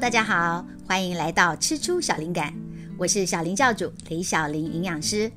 [0.00, 2.54] 大家好，欢迎来到吃出小灵感，
[2.96, 5.28] 我是小林教主李小林营养师。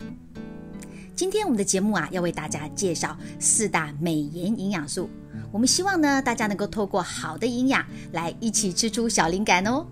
[1.15, 5.10] 今天我们的节目啊，要为大家介绍四大美颜营养素。
[5.52, 9.84] 我们希望呢，大家能够透过好的营养来一起吃出小灵感哦。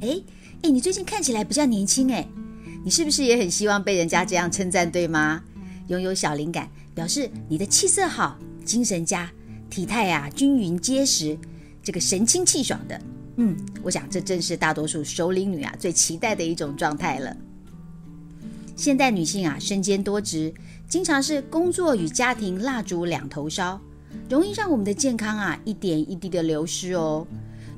[0.00, 0.22] 哎
[0.62, 2.28] 哎，你最近看起来比较年轻哎，
[2.84, 5.42] 你是不是也很希望被人家这样称赞，对吗？
[5.88, 9.28] 拥有小灵感，表示你的气色好，精神佳，
[9.68, 11.36] 体态呀均匀结实，
[11.82, 13.00] 这个神清气爽的。
[13.36, 17.34] 嗯，我想这正是大多数首领女啊最期待的一种状态了。
[18.76, 20.52] 现代女性啊，身兼多职，
[20.88, 23.80] 经常是工作与家庭蜡烛两头烧，
[24.28, 27.26] 容易让我们的健康啊一点一滴的流失哦。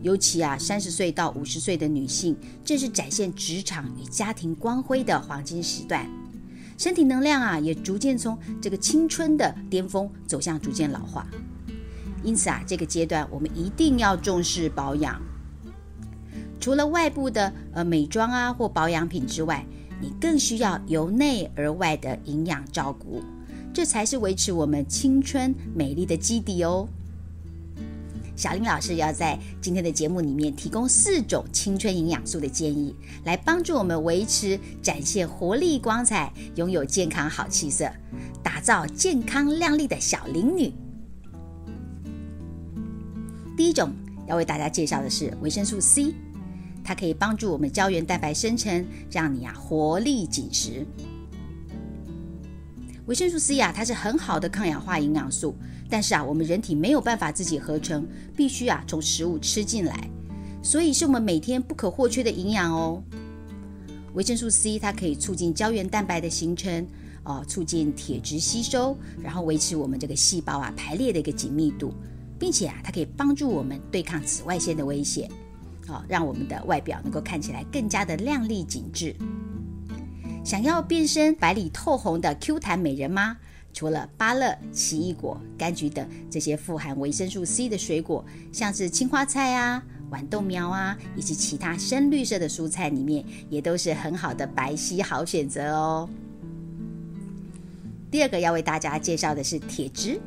[0.01, 6.09] 尤其啊，三十岁到五十岁的女性，正是展现职场与家庭光辉的黄金时段，
[6.77, 11.25] 身体能量啊也逐渐从这个青春的巅峰走向逐渐老化。
[12.23, 15.21] 因此啊，这个阶段我们一定要重视保养。
[16.61, 19.67] 除了外部的呃美妆啊或保养品之外，
[20.01, 23.23] 你更需要由内而外的营养照顾，
[23.73, 26.89] 这才是维持我们青春美丽的基底哦。
[28.35, 37.91] 小林老师要在今天的节目里面提供四种青春营养素的建议，来帮助我们维持、展现活力光彩，拥有健康好气色，
[38.43, 40.73] 打造健康靓丽的小林女。
[43.63, 43.93] 第一种
[44.27, 46.13] 要为大家介绍的是维生素 C。
[46.83, 50.85] 它可以帮助我们胶原蛋白生成，让你啊活力紧实。
[53.07, 55.55] 维生素 C 啊，它是很好的抗氧化营养素，
[55.89, 58.05] 但是啊，我们人体没有办法自己合成，
[58.37, 60.11] 必须啊从食物吃进来，
[60.61, 63.01] 所以是我们每天不可或缺的营养哦。
[64.15, 66.85] 维生素 C 它可以促进胶原蛋白的形成，
[67.23, 71.95] 哦，促进铁质吸收，然后维持我们这个细胞啊排列的一个紧密度，
[72.43, 75.31] 并且啊，它可以帮助我们对抗紫外线的威胁。
[75.87, 79.15] 好，让我们的外表能够看起来更加的亮丽紧致。
[80.45, 83.37] 想要变身白里透红的 Q 弹美人吗？
[83.73, 89.81] 除了芭乐、奇异果、柑橘等这些富含维生素 C 的水果，像是青花菜啊、
[90.11, 96.11] 豌豆苗啊，以及其他深绿色的蔬菜里面，也都是很好的白皙好选择哦。
[98.11, 100.21] 第二个要为大家介绍的是铁质。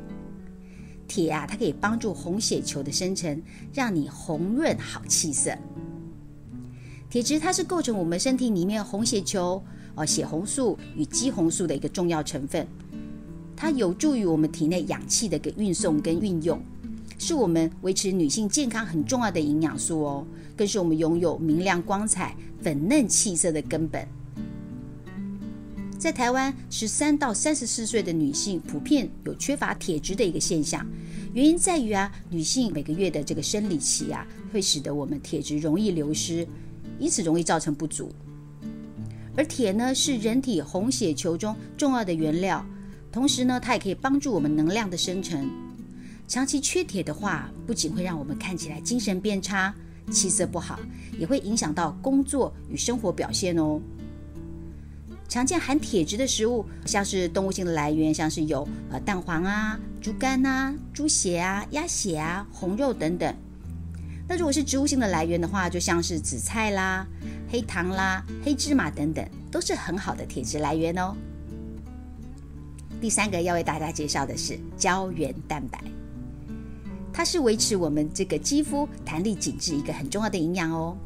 [1.06, 3.40] 铁啊，它可以帮助红血球的生成，
[3.72, 5.56] 让你红润好气色。
[7.08, 9.62] 铁质它是构成我们身体里面红血球、
[9.94, 12.66] 哦血红素与肌红素的一个重要成分，
[13.56, 16.60] 它有助于我们体内氧气的一个运送跟运用，
[17.18, 24.06] 是我们维持女性健康很重要的营养素哦，更是我们拥有明亮光彩、粉嫩气色的根本。
[25.98, 30.86] 在台湾，十三到三十四岁的女性普遍有缺乏铁质的一个现象，
[31.32, 36.46] 原因在于啊，女性每个月的这个生理期啊，会使得我们铁质容易流失，
[36.98, 38.12] 因此容易造成不足。
[39.36, 42.64] 而铁呢，是人体红血球中重要的原料，
[43.10, 45.50] 同时呢，它也可以帮助我们能量的生成。
[46.28, 49.74] 长期缺铁的话，不仅会让我们看起来精神变差、
[50.10, 50.78] 气色不好，
[51.18, 53.80] 也会影响到工作与生活表现哦。
[55.36, 63.36] 常见含铁质的食物，像是动物性的来源，像是有呃蛋黄啊、猪肝啊、猪血啊、鸭血啊、红肉等等。
[64.26, 67.06] 那如果是植物性的来源的话，就像是紫菜啦、
[67.50, 71.14] 黑糖啦、黑芝麻等等，都是很好的铁质来源哦。
[72.98, 75.78] 第三个要为大家介绍的是胶原蛋白，
[77.12, 80.96] 它是维持我们这个肌肤弹力紧致一个很重要的营养哦。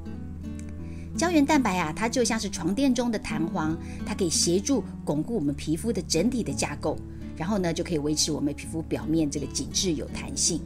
[1.16, 3.76] 胶原蛋白啊，它就像是床垫中的弹簧，
[4.06, 6.96] 它可以协助巩固我们皮肤的整体的架构，
[7.36, 10.60] 然后呢，就可以维持我们皮肤表面这个紧致有弹性。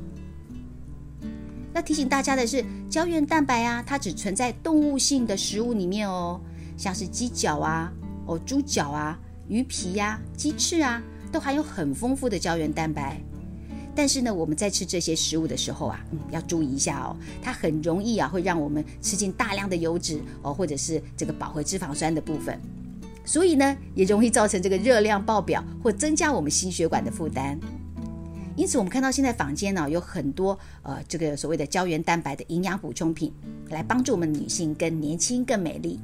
[1.75, 6.41] 要提醒大家的是，胶原蛋白啊，它只存在动物性的食物里面哦，
[6.77, 7.93] 像是鸡脚啊、
[8.27, 9.19] 哦猪脚啊、
[9.49, 11.03] 鱼皮呀、鸡翅啊，
[11.33, 13.21] 都含有很丰富的胶原蛋白。
[13.97, 22.59] 但是呢，我们在吃这些食物的时候啊，嗯，要注意一下哦，它很容易啊，会让我们吃进大量的油脂哦，或者是这个饱和脂肪酸的部分，
[23.25, 27.59] 所以呢，也容易造成这个热量爆表或增加我们心血管的负担。
[28.57, 33.33] 因此，我们看到现在坊间呢，有很多呃，这个所谓的胶原蛋白的营养补充品，
[33.71, 35.99] 来帮助我们女性更年轻、更美丽。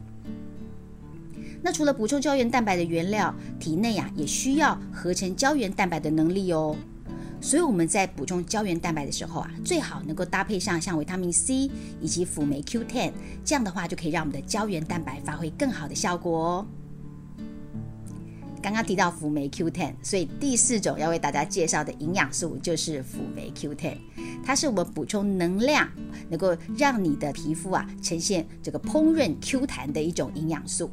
[1.63, 6.75] 那除了补充胶原蛋白的原料，体内呀也需要合成胶原蛋白的能力哦。
[7.41, 11.71] 所以我们在补充胶原蛋白的时候啊，最好能够搭配上像维他命 C
[12.01, 13.13] 以及辅酶 Q10，
[13.45, 16.67] 这样的话就可以让我们的胶原蛋白发挥更好的效果哦。
[18.63, 23.97] 刚刚提到辅酶 Q10，所以第四种要为大家介绍的营养素就是辅酶 Q10，
[24.45, 25.89] 它是我们补充能量，
[26.29, 30.91] 能够让你的皮肤啊呈现这个烹饪 Q 弹的一种营养素。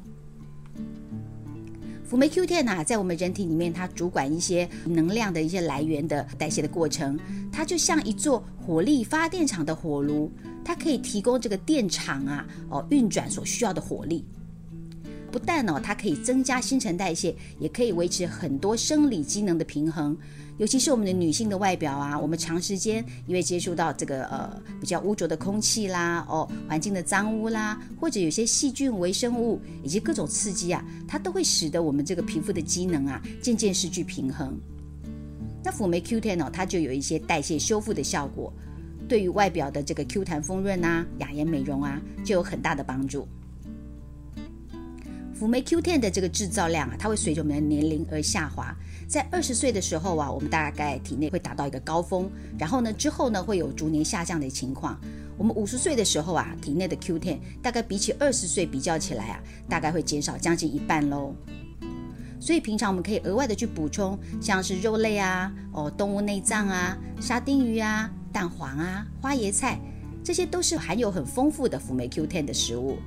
[2.08, 7.20] 辅酶 Q10 啊，在我们人体里面，它主管一些能量的一些来源的代谢的过程，
[7.52, 10.32] 它就像一座火力发电厂的火炉，
[10.64, 14.24] 它可以提供这个电厂啊哦运转所需要的火力。
[15.32, 20.18] 不但哦，它可以增加新陈代谢，也可以维持很多生理机能的平衡。
[20.58, 34.58] 尤其是我们的女性的外表啊，我们长时间因为接触到这个呃比较污浊的空气啦，哦环境的脏污啦，或者有些细菌、微生物以及各种刺激啊，它都会使得我们这个皮肤的机能啊渐渐失去平衡。
[35.64, 38.52] 那辅酶 Q10 哦，它就有一些代谢修复的效果，
[39.08, 43.28] 对于外表的这个 Q 弹丰润啊、雅颜美容啊，就有很大的帮助。
[45.38, 48.76] 辅酶 Q10 的这个制造量啊，它会随着我们的年龄而下滑。
[49.08, 55.00] 在二十岁的时候啊，我们大概体内会达到一个高峰，然后呢之后呢会有逐年下降的情况。
[55.38, 59.40] 我们五十岁的时候啊，体内的 Q10 大概比起二十岁比较起来啊，
[59.70, 61.36] 大概会减少将近一半喽。
[62.40, 69.80] 所以平常我们可以额外的去补充，像是肉类啊、哦动物内脏啊、沙丁鱼啊、蛋黄啊、花椰菜，
[70.24, 72.98] 这些都是含有很丰富的辅酶 Q10 的食物。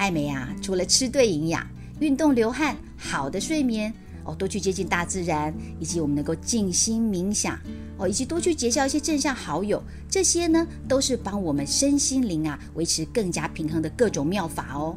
[0.00, 1.62] 爱美啊，除了吃对营养、
[2.00, 3.92] 运动流汗、好的睡眠
[4.24, 7.58] 哦，多去接近大自然，以及我们能够静心冥想
[7.98, 14.96] 哦，以及多去结交一些正向好友，这些呢都是帮我们身心灵啊维持更加平衡的各种妙法哦。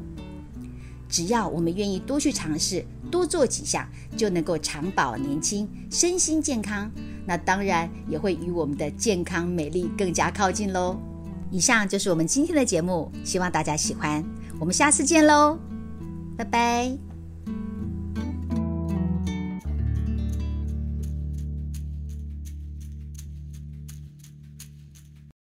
[1.09, 3.85] 只要我们愿意多去尝试，多做几项，
[4.15, 6.89] 就能够长保年轻、身心健康。
[7.25, 10.97] 那当然也会与我们的健康美丽更加靠近喽。
[11.51, 14.23] 以上就是我们今天的节目，希望大家喜欢。
[14.63, 15.59] 我们下次见喽，
[16.37, 17.12] 拜拜。